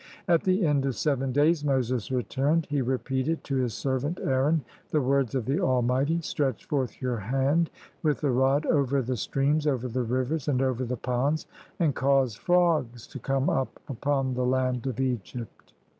At 0.27 0.41
the 0.41 0.65
end 0.65 0.83
of 0.87 0.95
seven 0.95 1.31
days 1.31 1.63
Moses 1.63 2.09
returned. 2.09 2.65
He 2.71 2.81
re 2.81 2.97
peated 2.97 3.43
to 3.43 3.57
his 3.57 3.75
servant 3.75 4.19
Aaron 4.23 4.65
the 4.89 4.99
words 4.99 5.35
of 5.35 5.45
the 5.45 5.59
Almighty,— 5.59 6.21
"Stretch 6.23 6.65
forth 6.65 7.03
your 7.03 7.17
hand 7.17 7.69
with 8.01 8.21
the 8.21 8.31
rod 8.31 8.65
over 8.65 9.03
the 9.03 9.15
streams, 9.15 9.67
over 9.67 9.87
the 9.87 10.01
rivers, 10.01 10.47
and 10.47 10.59
over 10.59 10.83
the 10.85 10.97
ponds, 10.97 11.45
and 11.79 11.93
cause 11.93 12.33
frogs 12.33 13.05
to 13.09 13.19
come 13.19 13.47
up 13.47 13.79
upon 13.87 14.33
the 14.33 14.43
land 14.43 14.87
of 14.87 14.95
Egj'pt." 14.95 15.45